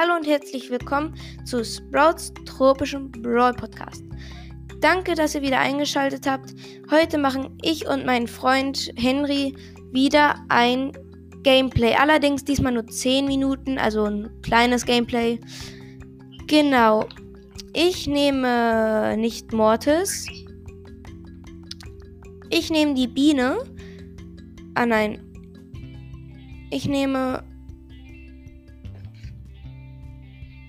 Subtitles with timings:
[0.00, 1.12] Hallo und herzlich willkommen
[1.44, 4.04] zu Sprouts tropischem Brawl Podcast.
[4.80, 6.54] Danke, dass ihr wieder eingeschaltet habt.
[6.88, 9.56] Heute machen ich und mein Freund Henry
[9.90, 10.92] wieder ein
[11.42, 11.94] Gameplay.
[11.94, 15.40] Allerdings diesmal nur 10 Minuten, also ein kleines Gameplay.
[16.46, 17.04] Genau.
[17.74, 20.28] Ich nehme nicht Mortis.
[22.50, 23.58] Ich nehme die Biene.
[24.74, 25.18] Ah nein.
[26.70, 27.42] Ich nehme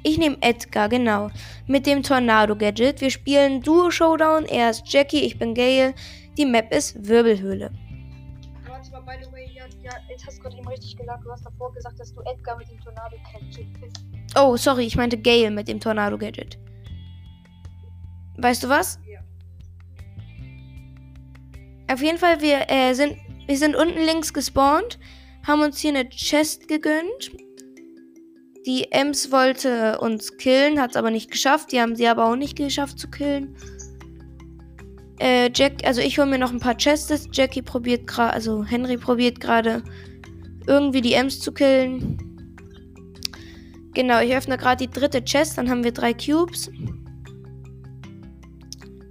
[0.03, 1.29] Ich nehme Edgar, genau.
[1.67, 3.01] Mit dem Tornado-Gadget.
[3.01, 4.45] Wir spielen Duo-Showdown.
[4.45, 5.93] Er ist Jackie, ich bin Gale.
[6.37, 7.69] Die Map ist Wirbelhöhle.
[8.65, 11.25] Warte mal, by the way, ja, ja, jetzt hast du gerade eben richtig gesagt.
[11.25, 14.05] Du hast davor gesagt, dass du Edgar mit dem Tornado-Gadget bist.
[14.37, 16.57] Oh, sorry, ich meinte Gale mit dem Tornado-Gadget.
[18.37, 18.99] Weißt du was?
[19.05, 19.19] Ja.
[21.93, 24.97] Auf jeden Fall, wir, äh, sind, wir sind unten links gespawnt,
[25.45, 27.31] haben uns hier eine Chest gegönnt
[28.65, 31.71] die Ems wollte uns killen, hat es aber nicht geschafft.
[31.71, 33.55] Die haben sie aber auch nicht geschafft zu killen.
[35.19, 37.27] Äh, Jack, also ich hole mir noch ein paar Chests.
[37.31, 39.83] Jackie probiert gerade, also Henry probiert gerade
[40.67, 42.17] irgendwie die Ems zu killen.
[43.93, 46.69] Genau, ich öffne gerade die dritte Chest, dann haben wir drei Cubes.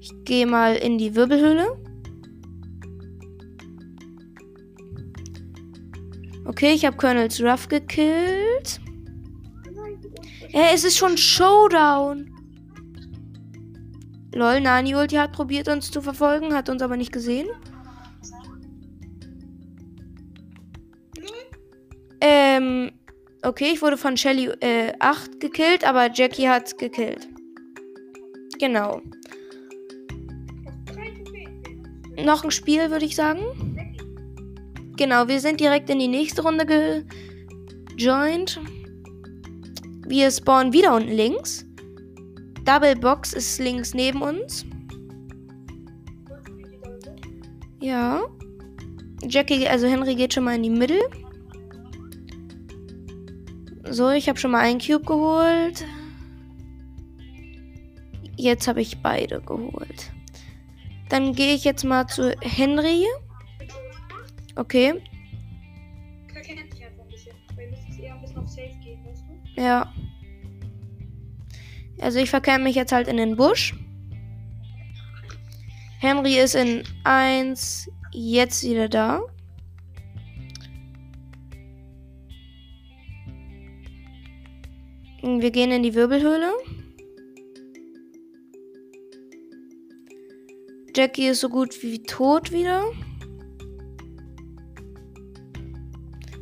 [0.01, 1.67] Ich gehe mal in die Wirbelhöhle.
[6.47, 8.81] Okay, ich habe Colonel's Ruff gekillt.
[10.51, 12.31] Hä, es ist schon Showdown.
[14.34, 17.48] Lol, Nani Ulti hat probiert uns zu verfolgen, hat uns aber nicht gesehen.
[22.21, 22.91] Ähm,
[23.43, 27.29] okay, ich wurde von Shelly äh, 8 gekillt, aber Jackie hat gekillt.
[28.59, 29.01] Genau.
[32.25, 33.43] Noch ein Spiel, würde ich sagen.
[34.97, 36.67] Genau, wir sind direkt in die nächste Runde
[37.97, 38.61] gejoint.
[40.09, 41.67] Wir spawnen wieder unten links.
[42.64, 44.65] Double Box ist links neben uns.
[47.78, 48.22] Ja.
[49.22, 50.99] Jackie, also Henry geht schon mal in die Mitte.
[53.91, 55.84] So, ich habe schon mal einen Cube geholt.
[58.37, 60.10] Jetzt habe ich beide geholt.
[61.10, 63.04] Dann gehe ich jetzt mal zu Henry.
[64.56, 65.03] Okay.
[69.57, 69.93] Ja.
[72.01, 73.75] Also ich verkehre mich jetzt halt in den Busch.
[76.01, 79.21] Henry ist in 1 jetzt wieder da.
[85.23, 86.53] Wir gehen in die Wirbelhöhle.
[90.95, 92.85] Jackie ist so gut wie tot wieder.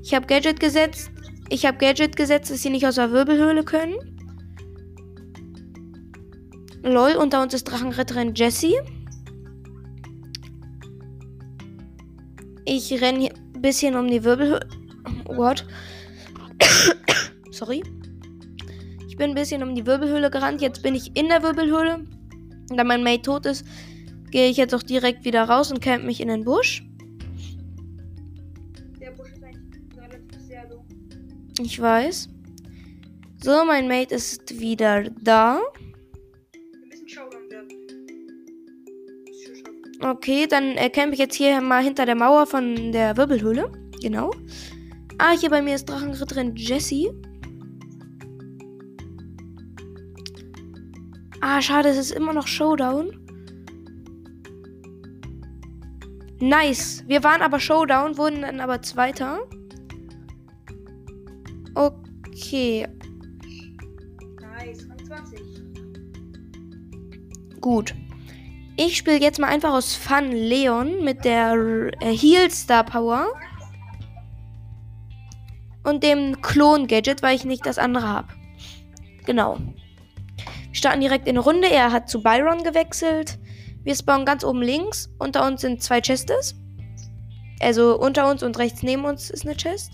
[0.07, 1.11] Ich habe Gadget gesetzt.
[1.49, 3.97] Ich habe Gadget gesetzt, dass sie nicht aus der Wirbelhöhle können.
[6.85, 8.77] Lol, unter uns ist Drachenritterin Jessie.
[12.65, 14.69] Ich renne ein bisschen um die Wirbelhöhle.
[15.25, 15.67] What?
[17.51, 17.83] Sorry.
[19.09, 20.61] Ich bin ein bisschen um die Wirbelhöhle gerannt.
[20.61, 22.05] Jetzt bin ich in der Wirbelhöhle.
[22.69, 23.67] Da mein Mate tot ist,
[24.31, 26.86] gehe ich jetzt auch direkt wieder raus und camp mich in den Busch.
[31.63, 32.29] Ich weiß.
[33.43, 35.61] So, mein Mate ist wieder da.
[40.01, 43.73] Okay, dann äh, camp ich jetzt hier mal hinter der Mauer von der Wirbelhöhle.
[44.03, 44.31] Genau.
[45.19, 47.11] Ah, hier bei mir ist Drachenritterin Jessie.
[51.41, 53.26] Ah, schade, es ist immer noch Showdown.
[56.39, 57.03] Nice.
[57.07, 59.41] Wir waren aber Showdown, wurden dann aber Zweiter.
[61.75, 62.87] Okay.
[64.41, 65.41] Nice, 20.
[67.61, 67.95] Gut.
[68.77, 71.55] Ich spiele jetzt mal einfach aus Fun Leon mit der
[72.01, 73.29] äh, Heal Star Power.
[75.83, 78.29] Und dem Klon-Gadget, weil ich nicht das andere habe.
[79.25, 79.59] Genau.
[80.37, 81.69] Wir starten direkt in eine Runde.
[81.71, 83.39] Er hat zu Byron gewechselt.
[83.87, 85.09] Wir spawnen ganz oben links.
[85.21, 86.57] Unter uns sind zwei Chests.
[87.61, 89.93] Also unter uns und rechts neben uns ist eine Chest.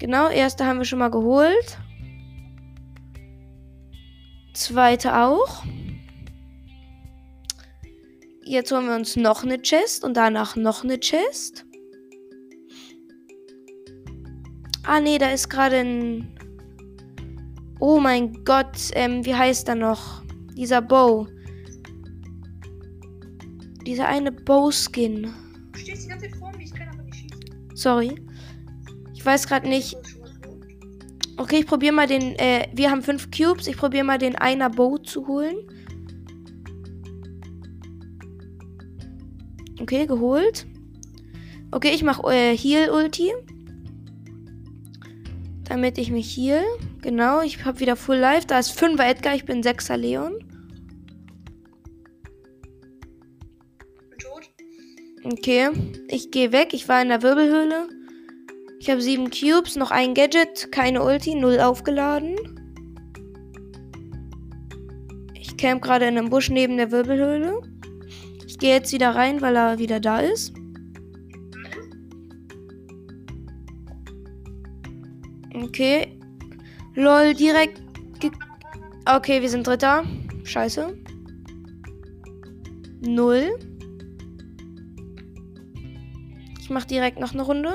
[0.00, 1.78] Genau, erste haben wir schon mal geholt.
[4.52, 5.62] Zweite auch.
[8.44, 11.64] Jetzt holen wir uns noch eine Chest und danach noch eine Chest.
[14.82, 16.36] Ah, nee, da ist gerade ein.
[17.78, 20.24] Oh mein Gott, ähm, wie heißt er noch?
[20.56, 21.28] Dieser Bow.
[23.86, 25.32] Dieser eine Bow-Skin.
[25.72, 27.76] Du stehst die ganze Zeit vor mir, ich kann aber nicht schießen.
[27.76, 28.14] Sorry.
[29.14, 29.96] Ich weiß gerade nicht.
[31.36, 32.36] Okay, ich probiere mal den.
[32.36, 33.66] Äh, wir haben fünf Cubes.
[33.66, 35.56] Ich probiere mal den einer Bow zu holen.
[39.80, 40.66] Okay, geholt.
[41.72, 43.32] Okay, ich mache äh, Heal-Ulti.
[45.64, 46.62] Damit ich mich heal.
[47.00, 48.46] Genau, ich habe wieder Full Life.
[48.46, 50.51] Da ist 5er Edgar, ich bin 6er Leon.
[54.22, 54.50] Tot.
[55.24, 55.70] Okay,
[56.08, 56.72] ich gehe weg.
[56.72, 57.88] Ich war in der Wirbelhöhle.
[58.80, 62.36] Ich habe sieben Cubes, noch ein Gadget, keine Ulti, null aufgeladen.
[65.34, 67.60] Ich camp gerade in einem Busch neben der Wirbelhöhle.
[68.46, 70.52] Ich gehe jetzt wieder rein, weil er wieder da ist.
[75.54, 76.18] Okay.
[76.94, 77.80] Lol, direkt.
[79.06, 80.04] Okay, wir sind Dritter.
[80.44, 80.96] Scheiße.
[83.00, 83.58] Null.
[86.72, 87.68] Mach direkt noch eine Runde.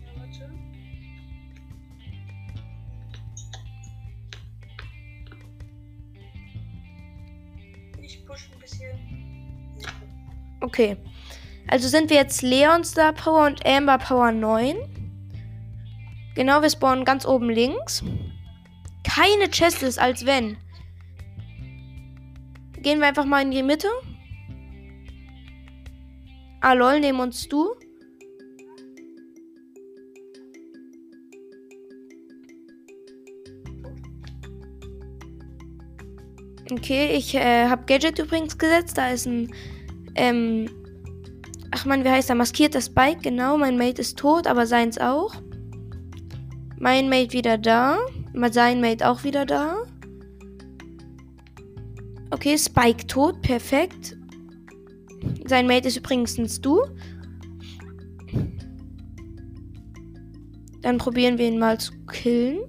[0.00, 0.50] Ja, warte.
[8.02, 8.98] Ich push ein bisschen.
[10.60, 10.96] Okay.
[11.68, 14.74] Also sind wir jetzt Leon Star Power und Amber Power 9.
[16.34, 18.02] Genau, wir spawnen ganz oben links.
[19.04, 20.56] Keine Chest ist, als wenn.
[22.80, 23.86] Gehen wir einfach mal in die Mitte.
[26.62, 27.74] Ah, lol, nehmen uns du.
[36.70, 38.96] Okay, ich äh, habe Gadget übrigens gesetzt.
[38.96, 39.52] Da ist ein
[40.14, 40.70] ähm,
[41.72, 42.36] ach man, wie heißt er?
[42.36, 43.56] Maskierter Spike, genau.
[43.56, 45.34] Mein Mate ist tot, aber seins auch.
[46.78, 47.98] Mein Mate wieder da.
[48.52, 49.78] Sein Mate auch wieder da.
[52.30, 54.16] Okay, Spike tot, perfekt.
[55.46, 56.80] Sein Mate ist übrigens du.
[60.82, 62.60] Dann probieren wir ihn mal zu killen.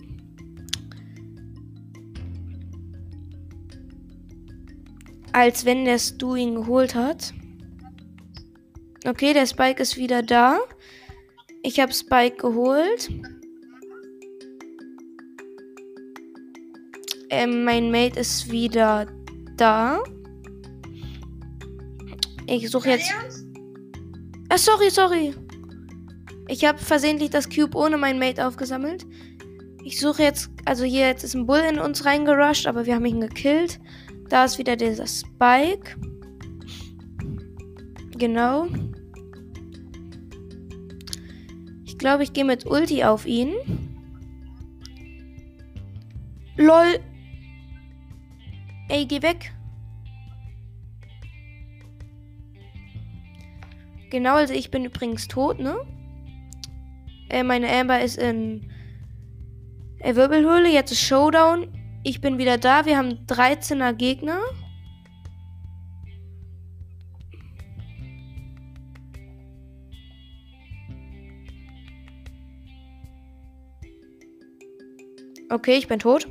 [5.31, 7.33] Als wenn der Stu ihn geholt hat.
[9.05, 10.59] Okay, der Spike ist wieder da.
[11.63, 13.09] Ich habe Spike geholt.
[17.29, 19.07] Ähm, mein Mate ist wieder
[19.57, 20.03] da.
[22.55, 23.11] Ich suche jetzt.
[24.49, 25.33] Ah, sorry, sorry.
[26.47, 29.07] Ich habe versehentlich das Cube ohne mein Mate aufgesammelt.
[29.83, 33.05] Ich suche jetzt, also hier jetzt ist ein Bull in uns reingerusht, aber wir haben
[33.05, 33.79] ihn gekillt.
[34.29, 35.97] Da ist wieder dieser Spike.
[38.17, 38.67] Genau.
[41.83, 43.53] Ich glaube, ich gehe mit Ulti auf ihn.
[46.57, 46.99] LOL.
[48.89, 49.53] Ey, geh weg.
[54.13, 55.75] Genau, also ich bin übrigens tot, ne?
[57.31, 58.69] Äh, meine Amber ist in
[59.97, 60.69] äh, Wirbelhöhle.
[60.69, 61.67] Jetzt ist Showdown.
[62.03, 62.85] Ich bin wieder da.
[62.85, 64.37] Wir haben 13er Gegner.
[75.49, 76.27] Okay, ich bin tot.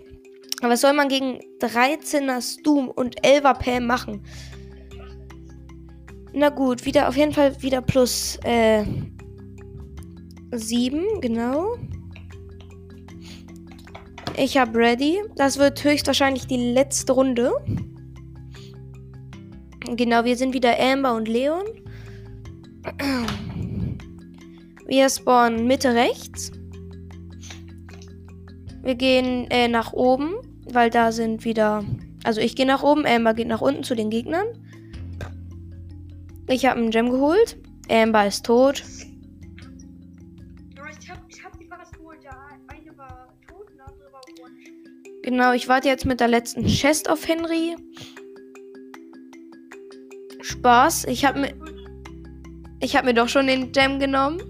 [0.61, 4.25] Aber was soll man gegen 13er Stoom und 11er Pam machen?
[6.35, 8.85] Na gut, wieder auf jeden Fall wieder plus äh,
[10.51, 11.77] 7, genau.
[14.37, 15.21] Ich habe ready.
[15.37, 17.53] Das wird höchstwahrscheinlich die letzte Runde.
[19.97, 21.65] Genau, wir sind wieder Amber und Leon.
[24.87, 26.51] Wir spawnen Mitte rechts.
[28.83, 30.35] Wir gehen äh, nach oben,
[30.71, 31.85] weil da sind wieder.
[32.25, 34.47] Also ich gehe nach oben, Amber geht nach unten zu den Gegnern.
[36.49, 37.57] Ich habe einen Gem geholt.
[37.91, 38.83] Amber ist tot.
[40.77, 42.19] Ja, ich hab, ich hab die was geholt.
[42.25, 44.55] Ja, eine war tot, eine andere war one.
[45.23, 47.77] Genau, ich warte jetzt mit der letzten Chest auf Henry.
[50.41, 51.05] Spaß.
[51.05, 51.55] Ich habe mir,
[52.81, 54.41] ich hab mir doch schon den Gem genommen.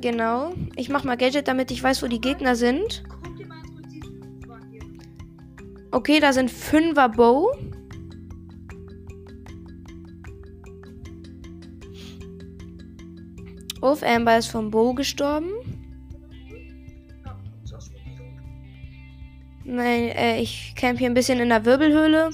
[0.00, 0.52] Genau.
[0.76, 3.04] Ich mach mal Gadget, damit ich weiß, wo die Gegner sind.
[5.94, 7.56] Okay, da sind Fünfer Bow.
[13.80, 15.52] Uff, Amber ist vom Bow gestorben.
[19.62, 22.30] Nein, äh, ich camp hier ein bisschen in der Wirbelhöhle.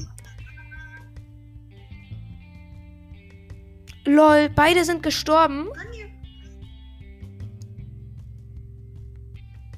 [4.06, 5.68] Lol, beide sind gestorben.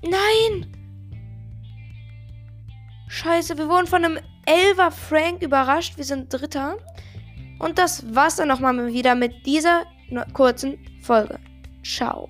[0.05, 0.82] Nein!
[3.23, 5.97] Scheiße, wir wurden von einem Elver Frank überrascht.
[5.97, 6.77] Wir sind Dritter.
[7.61, 9.85] Und das war's dann nochmal wieder mit dieser
[10.35, 11.39] kurzen Folge.
[11.85, 12.29] Ciao.